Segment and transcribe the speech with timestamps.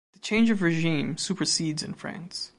[0.13, 2.49] The change of regime supersedes in France.